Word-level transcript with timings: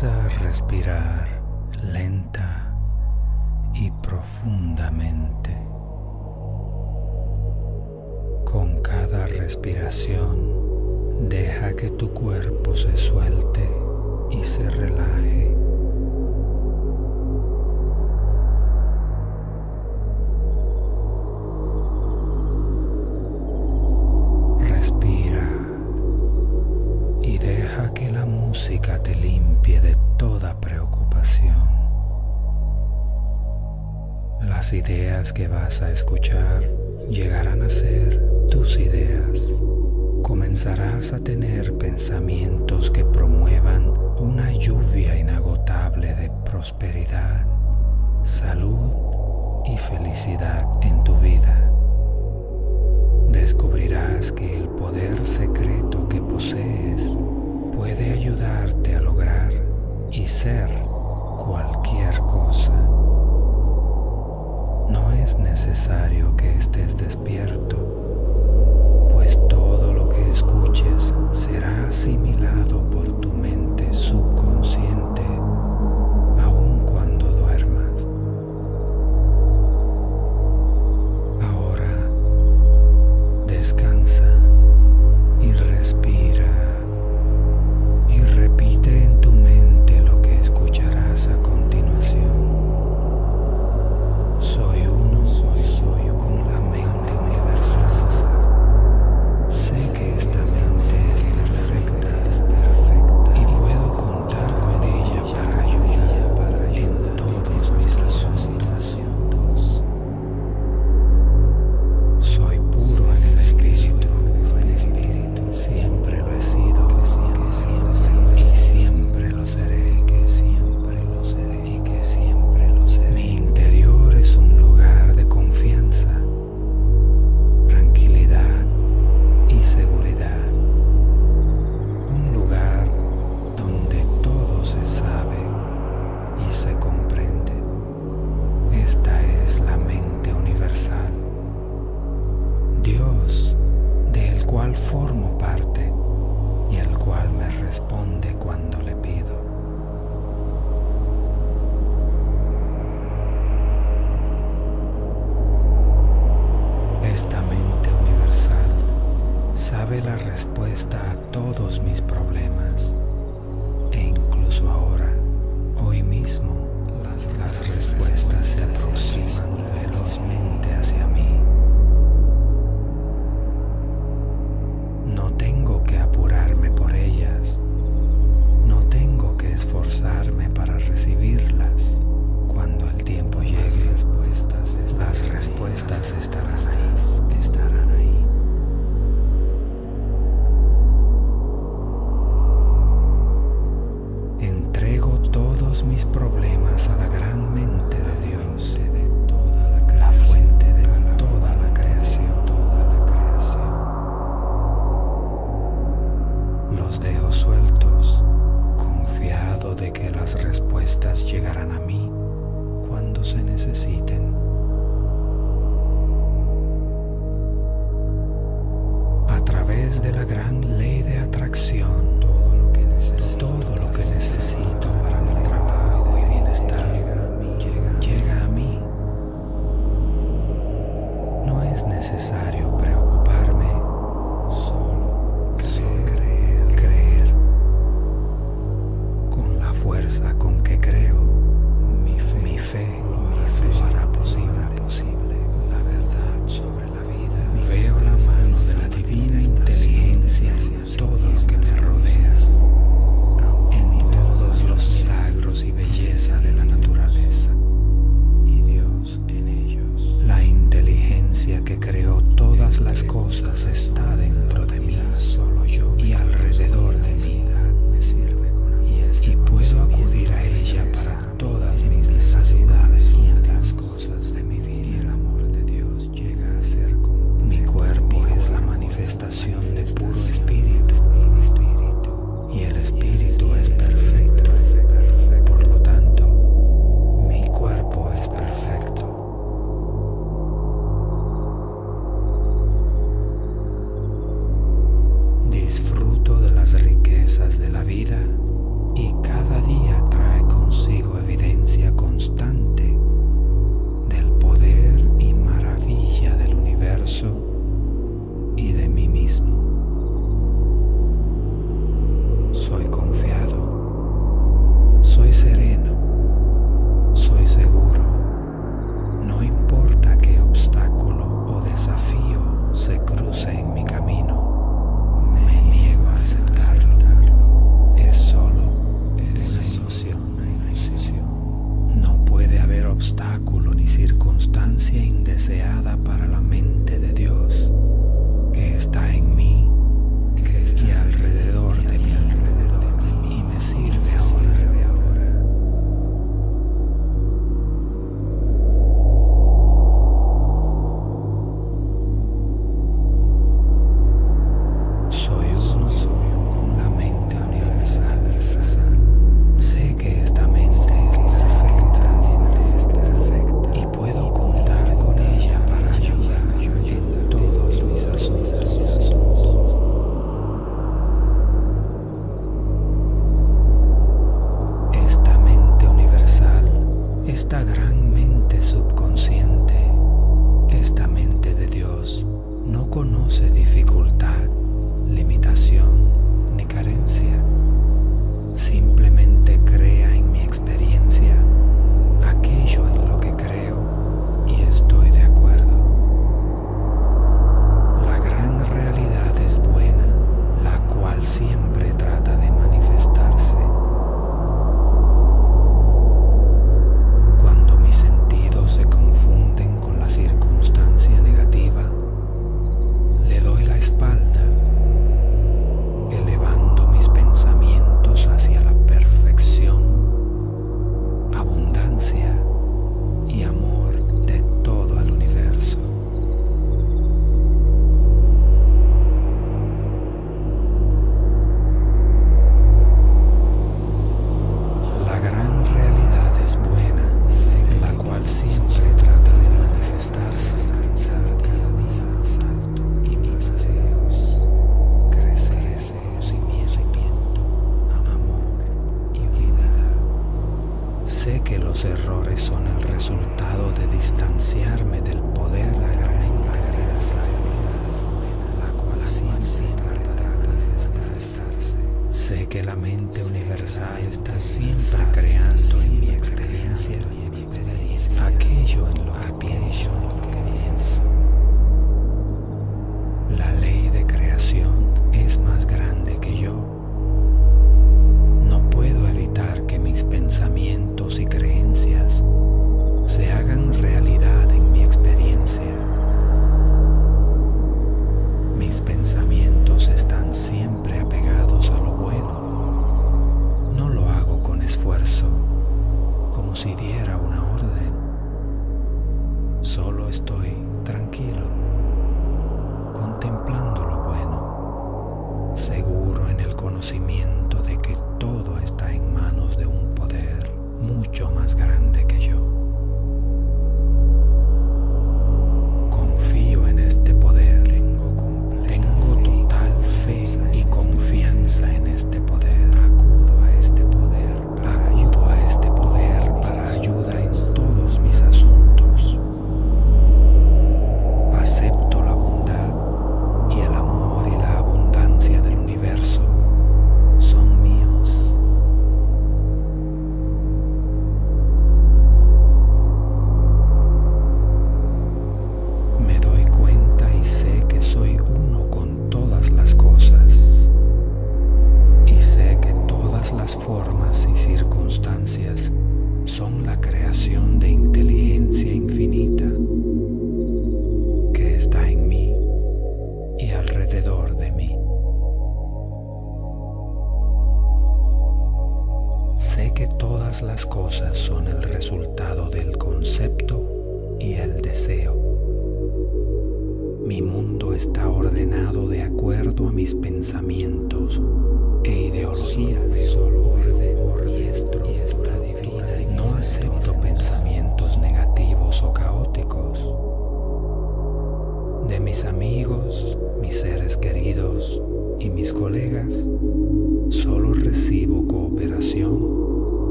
Comienza 0.00 0.24
a 0.24 0.28
respirar 0.42 1.28
lenta 1.92 2.74
y 3.74 3.92
profundamente. 4.02 5.54
Con 8.44 8.82
cada 8.82 9.28
respiración 9.28 11.28
deja 11.28 11.76
que 11.76 11.90
tu 11.90 12.12
cuerpo 12.12 12.74
se 12.74 12.96
suelte 12.96 13.70
y 14.32 14.42
se 14.42 14.68
relaje. 14.68 15.53
escuchar 36.04 36.70
llegarán 37.08 37.62
a 37.62 37.70
ser 37.70 38.20
tus 38.50 38.78
ideas. 38.78 39.54
Comenzarás 40.22 41.14
a 41.14 41.18
tener 41.18 41.72
pensamientos 41.78 42.90
que 42.90 43.06
promuevan 43.06 43.90
una 44.18 44.52
lluvia 44.52 45.18
inagotable 45.18 46.14
de 46.14 46.30
prosperidad, 46.44 47.46
salud 48.22 48.92
y 49.64 49.78
felicidad 49.78 50.66
en 50.82 51.02
tu 51.04 51.16
vida. 51.20 51.70
Descubrirás 53.30 54.30
que 54.30 54.58
el 54.58 54.68
poder 54.68 55.26
secreto 55.26 56.06
que 56.06 56.20
posees 56.20 57.16
puede 57.74 58.12
ayudarte 58.12 58.94
a 58.94 59.00
lograr 59.00 59.52
y 60.12 60.26
ser 60.26 60.68
cualquier 61.38 62.18
cosa 62.18 62.93
no 64.88 65.12
es 65.12 65.38
necesario 65.38 66.36
que 66.36 66.56
estés 66.58 66.96
despierto, 66.96 67.76
pues 69.12 69.38
todo 69.48 69.92
lo 69.92 70.08
que 70.08 70.30
escuches 70.30 71.12
será 71.32 71.88
asimilado 71.88 72.82
por 72.90 73.20
tu 73.20 73.32
mente 73.32 73.92
subconsciente. 73.92 75.43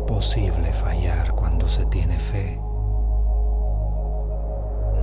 imposible 0.00 0.72
fallar 0.72 1.34
cuando 1.34 1.68
se 1.68 1.84
tiene 1.86 2.18
fe. 2.18 2.58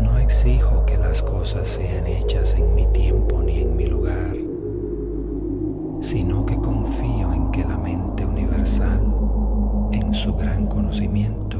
No 0.02 0.18
exijo 0.18 0.86
que 0.86 0.98
las 0.98 1.22
cosas 1.22 1.68
sean 1.68 2.08
hechas 2.08 2.56
en 2.56 2.74
mi 2.74 2.88
tiempo 2.88 3.42
ni 3.44 3.62
en 3.62 3.78
mi 3.78 3.86
lugar, 3.86 4.36
sino 6.02 6.46
que 6.48 6.56
confío 6.58 7.32
en 7.32 7.52
que 7.52 7.64
la 7.64 7.78
mente 7.78 8.26
universal, 8.26 9.02
en 9.92 10.16
su 10.16 10.34
gran 10.36 10.66
conocimiento, 10.66 11.60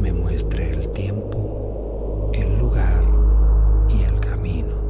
me 0.00 0.12
muestre 0.12 0.70
el 0.70 0.88
tiempo, 0.90 2.30
el 2.32 2.58
lugar 2.58 3.04
y 3.88 4.02
el 4.02 4.18
camino. 4.18 4.81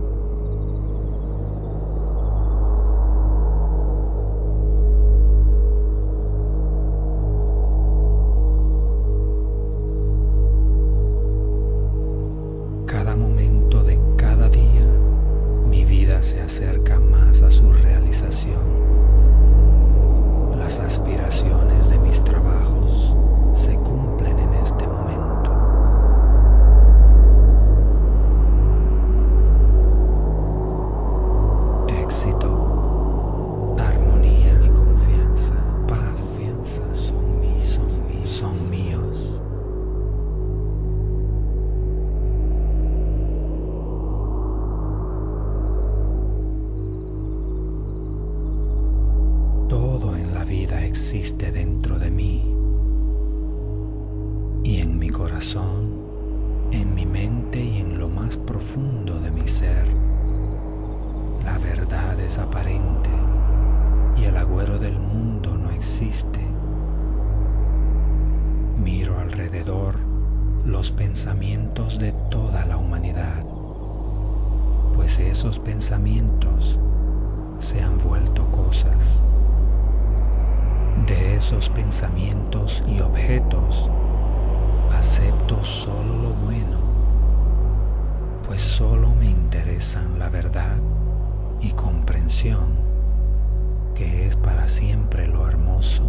Que 93.94 94.26
es 94.26 94.37
para 94.37 94.66
siempre 94.66 95.28
lo 95.28 95.46
hermoso, 95.46 96.02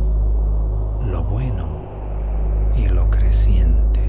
lo 1.05 1.23
bueno 1.23 1.67
y 2.75 2.87
lo 2.87 3.07
creciente. 3.11 4.01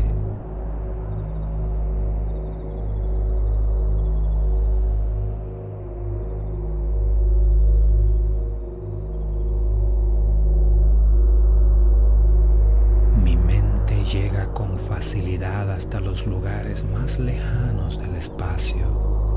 Mi 13.22 13.36
mente 13.36 14.02
llega 14.02 14.50
con 14.54 14.78
facilidad 14.78 15.70
hasta 15.70 16.00
los 16.00 16.26
lugares 16.26 16.84
más 16.84 17.18
lejanos 17.18 17.98
del 17.98 18.14
espacio 18.14 19.33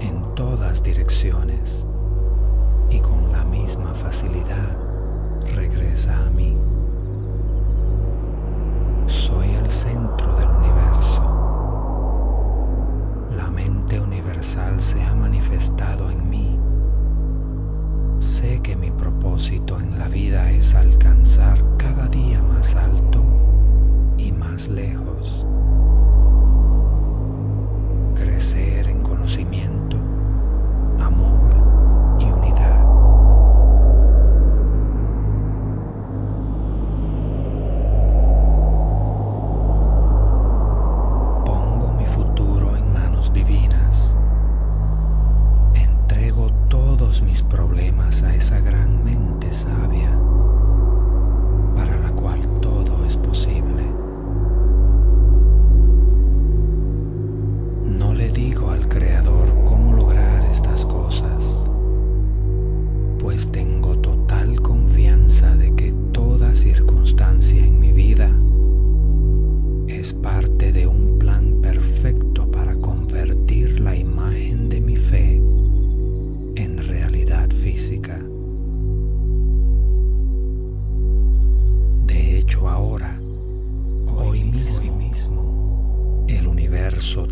en 0.00 0.34
todas 0.34 0.82
direcciones 0.82 1.86
y 2.90 3.00
con 3.00 3.32
la 3.32 3.44
misma 3.44 3.94
facilidad 3.94 4.76
regresa 5.54 6.26
a 6.26 6.30
mí. 6.30 6.56
Soy 9.06 9.48
el 9.54 9.70
centro 9.70 10.34
del 10.34 10.48
universo. 10.48 11.22
La 13.36 13.50
mente 13.50 14.00
universal 14.00 14.80
se 14.80 15.02
ha 15.02 15.14
manifestado 15.14 16.10
en 16.10 16.28
mí. 16.28 16.58
Sé 18.18 18.60
que 18.62 18.76
mi 18.76 18.90
propósito 18.90 19.78
en 19.78 19.98
la 19.98 20.08
vida 20.08 20.50
es 20.50 20.74
alcanzar 20.74 21.58
cada 21.76 22.08
día 22.08 22.42
más 22.42 22.74
alto 22.74 23.22
y 24.16 24.32
más 24.32 24.68
lejos. 24.68 25.46
Crecer 28.14 28.88
en 28.88 29.02
conocimiento, 29.02 29.77
amor 31.00 31.67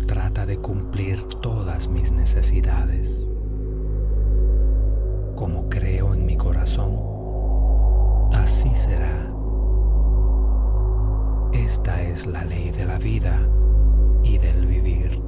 trata 0.07 0.45
de 0.45 0.57
cumplir 0.57 1.21
todas 1.41 1.89
mis 1.89 2.09
necesidades. 2.09 3.27
Como 5.35 5.67
creo 5.67 6.13
en 6.13 6.25
mi 6.25 6.37
corazón, 6.37 6.95
así 8.33 8.69
será. 8.75 9.29
Esta 11.51 12.01
es 12.01 12.27
la 12.27 12.45
ley 12.45 12.71
de 12.71 12.85
la 12.85 12.97
vida 12.97 13.41
y 14.23 14.37
del 14.37 14.65
vivir. 14.67 15.26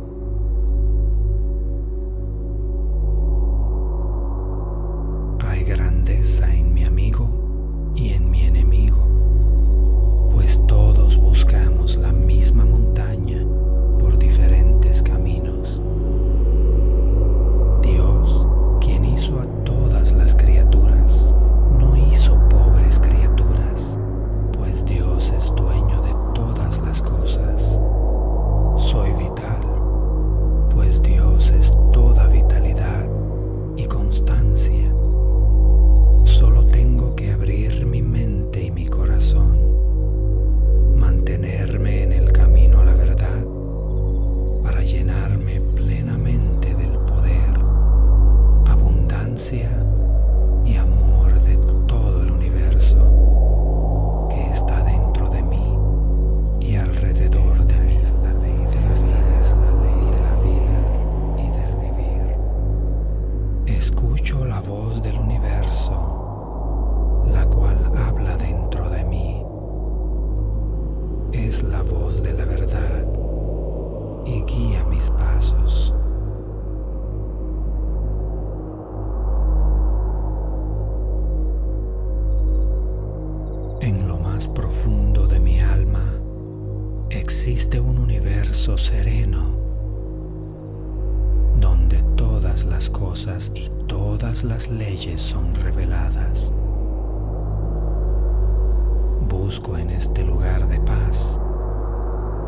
Busco 99.49 99.79
en 99.79 99.89
este 99.89 100.23
lugar 100.23 100.67
de 100.67 100.79
paz 100.81 101.41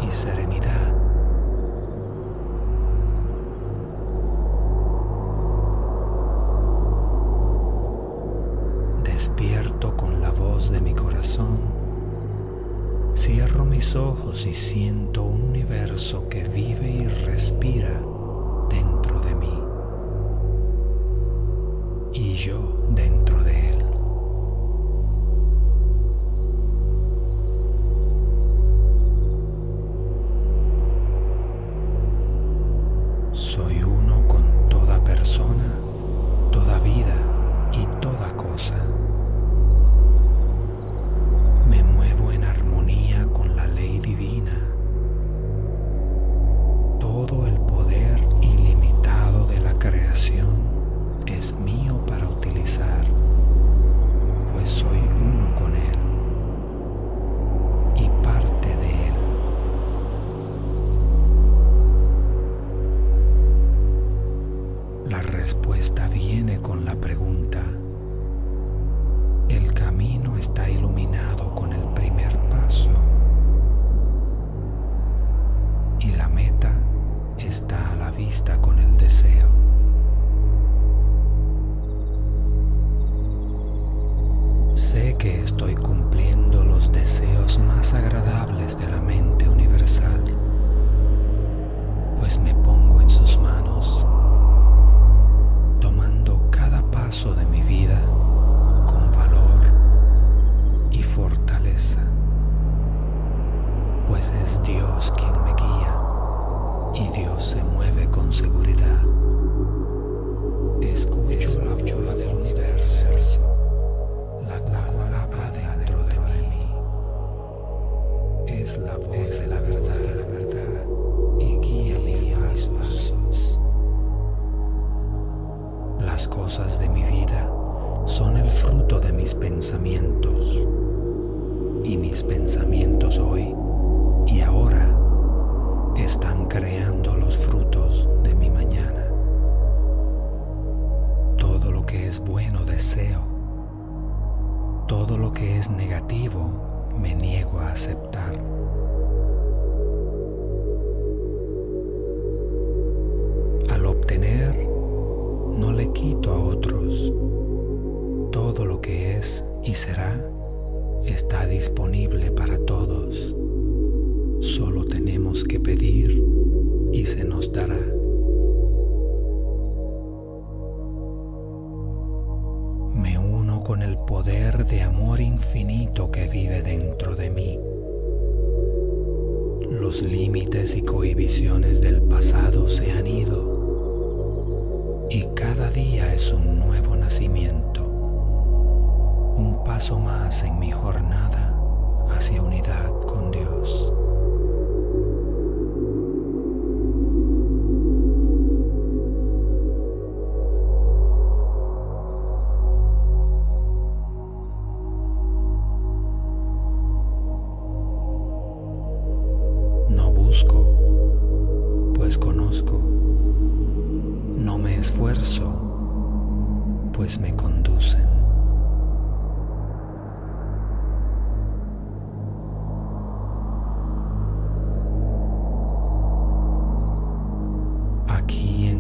y 0.08 0.12
serenidad. 0.12 0.94
Despierto 9.04 9.98
con 9.98 10.22
la 10.22 10.30
voz 10.30 10.70
de 10.70 10.80
mi 10.80 10.94
corazón. 10.94 11.58
Cierro 13.16 13.66
mis 13.66 13.96
ojos 13.96 14.46
y 14.46 14.54
siento 14.54 15.24
un 15.24 15.42
universo 15.42 16.30
que 16.30 16.44
vive 16.44 16.88
y 16.88 17.08
respira 17.08 18.00
dentro 18.70 19.20
de 19.22 19.34
mí. 19.34 19.60
Y 22.14 22.36
yo 22.36 22.81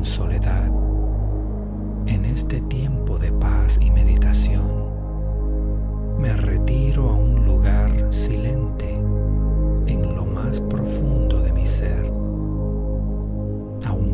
soledad, 0.05 0.71
en 2.07 2.25
este 2.25 2.61
tiempo 2.61 3.17
de 3.17 3.31
paz 3.31 3.77
y 3.81 3.91
meditación, 3.91 4.91
me 6.19 6.35
retiro 6.35 7.09
a 7.09 7.15
un 7.15 7.45
lugar 7.45 7.91
silente 8.11 8.91
en 9.87 10.15
lo 10.15 10.25
más 10.25 10.61
profundo 10.61 11.41
de 11.41 11.53
mi 11.53 11.65
ser, 11.65 12.05
a 13.85 13.93
un 13.93 14.10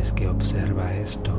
vez 0.00 0.14
que 0.14 0.26
observa 0.28 0.94
esto, 0.94 1.30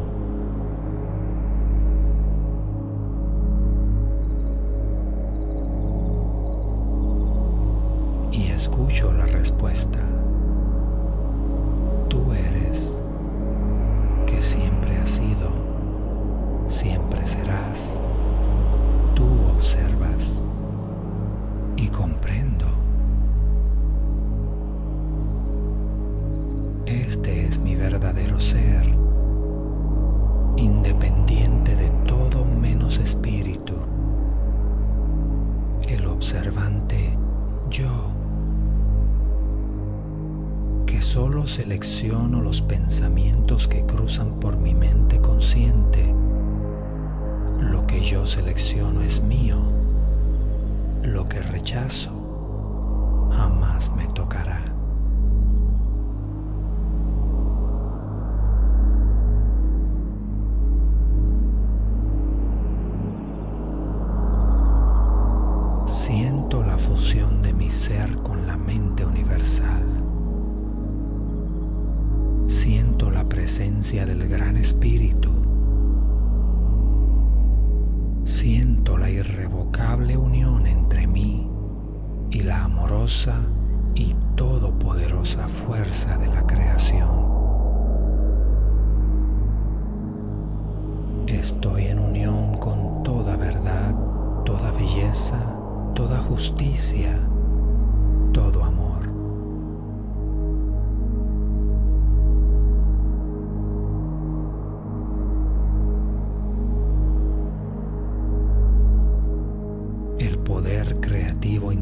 y 8.32 8.52
escucho 8.52 9.12
la 9.13 9.26
respuesta. 9.26 9.97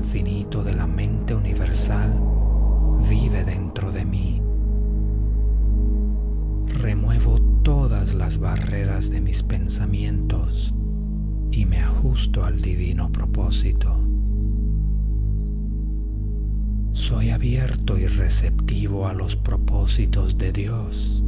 De 0.09 0.73
la 0.73 0.87
mente 0.87 1.35
universal 1.35 2.19
vive 3.07 3.43
dentro 3.43 3.91
de 3.91 4.05
mí. 4.05 4.41
Remuevo 6.81 7.39
todas 7.61 8.15
las 8.15 8.39
barreras 8.39 9.11
de 9.11 9.21
mis 9.21 9.43
pensamientos 9.43 10.73
y 11.51 11.67
me 11.67 11.77
ajusto 11.81 12.43
al 12.43 12.59
divino 12.59 13.11
propósito. 13.11 13.97
Soy 16.93 17.29
abierto 17.29 17.95
y 17.95 18.07
receptivo 18.07 19.07
a 19.07 19.13
los 19.13 19.35
propósitos 19.35 20.39
de 20.39 20.51
Dios. 20.51 21.23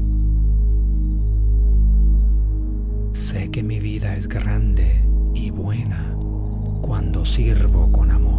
Sé 3.13 3.51
que 3.51 3.61
mi 3.61 3.79
vida 3.79 4.15
es 4.15 4.27
grande 4.27 5.03
y 5.35 5.51
buena 5.51 6.15
cuando 6.81 7.23
sirvo 7.25 7.91
con 7.91 8.09
amor. 8.09 8.30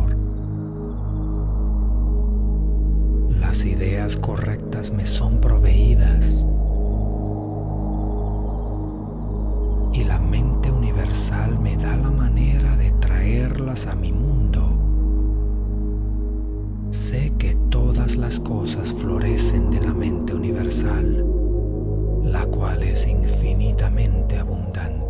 Ideas 3.64 4.16
correctas 4.16 4.92
me 4.92 5.07
son 5.07 5.40
proveídas 5.40 6.44
y 9.92 10.05
la 10.05 10.18
mente 10.18 10.70
universal 10.70 11.59
me 11.59 11.77
da 11.77 11.96
la 11.96 12.11
manera 12.11 12.77
de 12.77 12.90
traerlas 12.92 13.87
a 13.87 13.94
mi 13.94 14.12
mundo. 14.12 14.62
Sé 16.90 17.33
que 17.38 17.55
todas 17.70 18.16
las 18.16 18.40
cosas 18.40 18.92
florecen 18.94 19.70
de 19.70 19.81
la 19.81 19.92
mente 19.92 20.35
universal, 20.35 21.25
la 22.25 22.44
cual 22.46 22.83
es 22.83 23.07
infinitamente 23.07 24.38
abundante. 24.38 25.01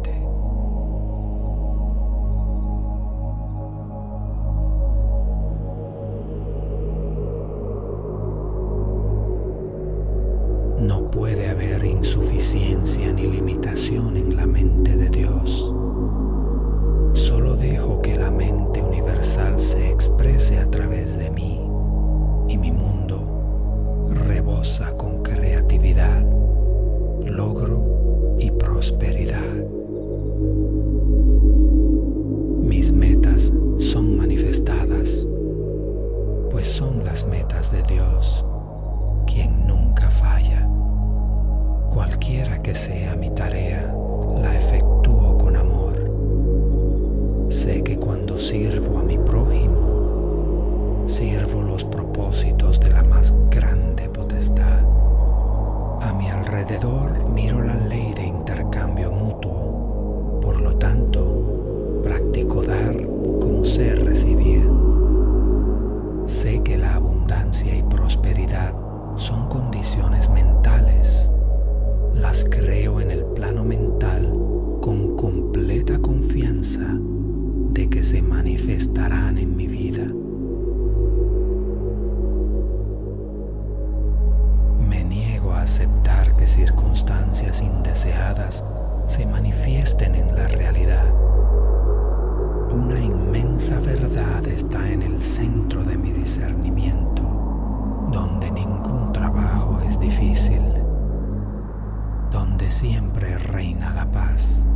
Siempre 102.82 103.38
reina 103.38 103.94
la 103.94 104.10
paz, 104.10 104.66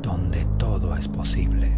donde 0.00 0.46
todo 0.58 0.96
es 0.96 1.08
posible. 1.08 1.72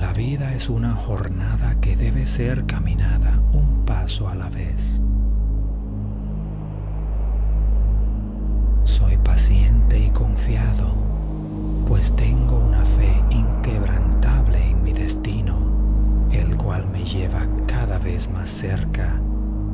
La 0.00 0.12
vida 0.12 0.52
es 0.52 0.68
una 0.68 0.96
jornada 0.96 1.76
que 1.76 1.94
debe 1.94 2.26
ser 2.26 2.66
caminada 2.66 3.40
un 3.52 3.84
paso 3.86 4.28
a 4.28 4.34
la 4.34 4.50
vez. 4.50 5.00
Soy 8.82 9.16
paciente 9.18 9.96
y 9.96 10.10
confiado, 10.10 10.92
pues 11.86 12.12
tengo 12.16 12.58
una 12.58 12.84
fe 12.84 13.22
inquebrantable 13.30 14.70
en 14.70 14.82
mi 14.82 14.92
destino 14.92 15.69
el 16.32 16.56
cual 16.56 16.86
me 16.88 17.04
lleva 17.04 17.40
cada 17.66 17.98
vez 17.98 18.30
más 18.30 18.50
cerca 18.50 19.20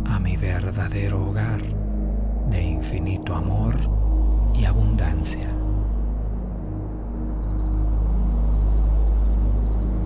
a 0.07 0.19
mi 0.19 0.37
verdadero 0.37 1.29
hogar 1.29 1.61
de 2.51 2.63
infinito 2.63 3.35
amor 3.35 3.77
y 4.55 4.65
abundancia. 4.65 5.49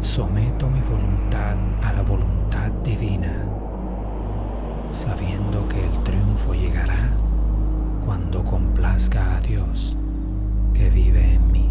Someto 0.01 0.69
mi 0.69 0.81
voluntad 0.81 1.57
a 1.85 1.93
la 1.93 2.03
voluntad 2.03 2.71
divina, 2.83 3.45
sabiendo 4.91 5.69
que 5.69 5.85
el 5.85 6.03
triunfo 6.03 6.55
llegará 6.55 7.11
cuando 8.05 8.43
complazca 8.43 9.37
a 9.37 9.41
Dios 9.41 9.97
que 10.75 10.91
vive 10.91 11.35
en 11.35 11.53
mí. 11.53 11.70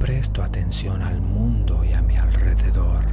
presto 0.00 0.42
atención 0.42 1.02
al 1.02 1.20
mundo 1.20 1.84
y 1.84 1.92
a 1.92 2.00
mi 2.00 2.16
alrededor, 2.16 3.04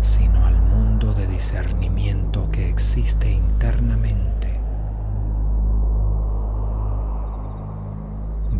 sino 0.00 0.44
al 0.44 0.60
mundo 0.60 1.14
de 1.14 1.28
discernimiento 1.28 2.50
que 2.50 2.68
existe 2.68 3.30
internamente. 3.30 4.58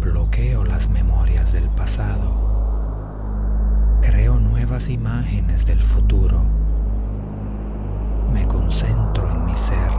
Bloqueo 0.00 0.64
las 0.64 0.88
memorias 0.88 1.52
del 1.52 1.68
pasado. 1.70 2.46
Creo 4.02 4.38
nuevas 4.38 4.88
imágenes 4.88 5.66
del 5.66 5.80
futuro. 5.80 6.40
Me 8.32 8.46
concentro 8.46 9.28
en 9.32 9.44
mi 9.46 9.54
ser. 9.56 9.90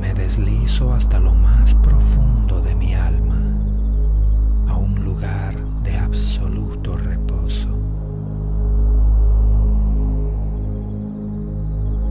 Me 0.00 0.14
deslizo 0.14 0.94
hasta 0.94 1.18
lo 1.18 1.34
más 1.34 1.74
profundo 1.74 2.60
de 2.62 2.76
mi 2.76 2.94
alma 2.94 3.43
a 4.68 4.76
un 4.76 4.94
lugar 5.04 5.54
de 5.82 5.96
absoluto 5.96 6.92
reposo. 6.94 7.68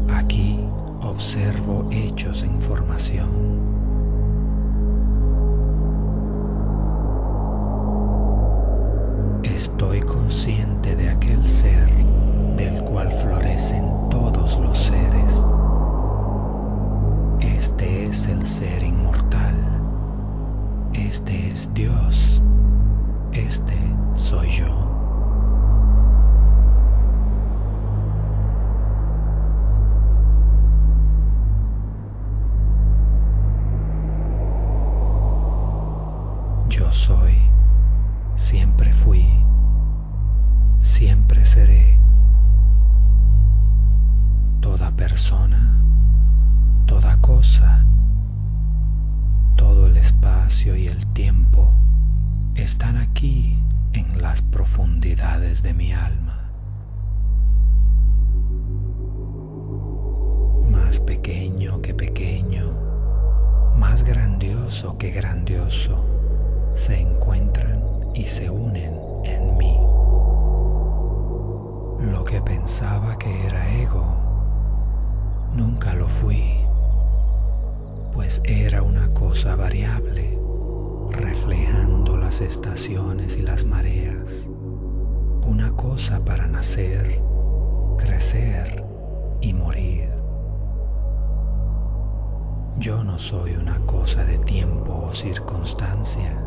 Aquí 0.09 0.59
observo 1.01 1.87
hechos 1.91 2.43
en 2.43 2.61
formación. 2.61 3.29
Estoy 9.43 10.01
consciente 10.01 10.95
de 10.95 11.09
aquel 11.09 11.47
ser 11.47 11.89
del 12.57 12.83
cual 12.83 13.11
florecen 13.11 13.85
todos 14.09 14.59
los 14.59 14.77
seres. 14.77 15.45
Este 17.39 18.07
es 18.07 18.25
el 18.27 18.47
ser 18.47 18.83
inmortal. 18.83 19.62
Este 20.93 21.49
es 21.51 21.73
Dios. 21.73 22.41
Este 23.33 23.75
soy 24.15 24.49
yo. 24.49 24.82
Se 66.75 66.99
encuentran 66.99 67.83
y 68.13 68.23
se 68.23 68.47
unen 68.49 68.99
en 69.23 69.57
mí. 69.57 69.75
Lo 72.11 72.23
que 72.25 72.41
pensaba 72.41 73.17
que 73.17 73.47
era 73.47 73.73
ego, 73.79 74.05
nunca 75.55 75.95
lo 75.95 76.07
fui, 76.07 76.43
pues 78.13 78.39
era 78.43 78.83
una 78.83 79.11
cosa 79.15 79.55
variable, 79.55 80.37
reflejando 81.09 82.17
las 82.17 82.41
estaciones 82.41 83.37
y 83.37 83.41
las 83.41 83.65
mareas, 83.65 84.47
una 85.41 85.71
cosa 85.71 86.23
para 86.23 86.45
nacer, 86.45 87.19
crecer 87.97 88.83
y 89.41 89.53
morir. 89.53 90.22
Yo 92.83 93.01
no 93.01 93.17
soy 93.17 93.55
una 93.55 93.79
cosa 93.85 94.25
de 94.25 94.37
tiempo 94.39 95.05
o 95.07 95.13
circunstancia 95.13 96.37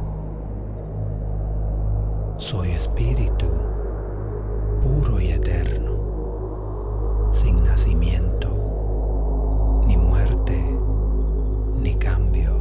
soy 2.37 2.73
espíritu 2.73 3.47
puro 4.83 5.19
y 5.19 5.29
eterno, 5.29 7.31
sin 7.33 7.65
nacimiento, 7.65 9.83
ni 9.87 9.97
muerte, 9.97 10.63
ni 11.81 11.95
cambio. 11.95 12.53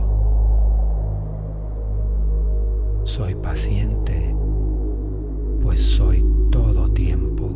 Soy 3.04 3.36
paciente, 3.36 4.34
pues 5.62 5.82
soy 5.82 6.26
todo 6.50 6.90
tiempo. 6.94 7.50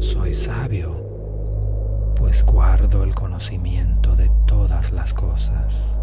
Soy 0.00 0.34
sabio, 0.34 0.97
pues 2.18 2.44
guardo 2.44 3.04
el 3.04 3.14
conocimiento 3.14 4.16
de 4.16 4.28
todas 4.44 4.90
las 4.90 5.14
cosas. 5.14 5.97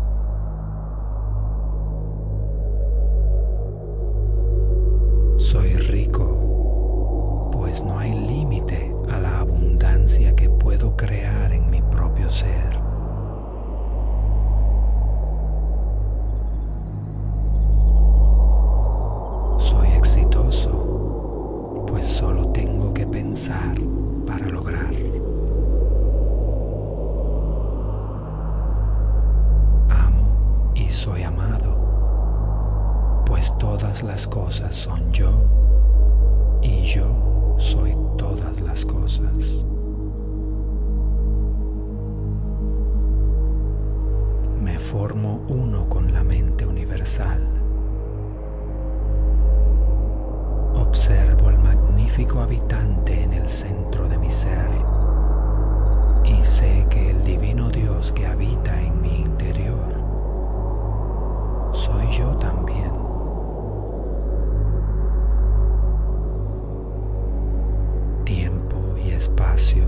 Espacio, 69.25 69.85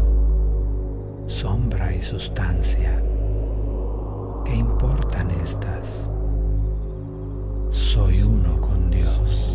sombra 1.27 1.93
y 1.93 2.01
sustancia. 2.01 3.03
¿Qué 4.43 4.55
importan 4.55 5.29
estas? 5.29 6.09
Soy 7.69 8.23
uno 8.23 8.59
con 8.59 8.89
Dios. 8.89 9.46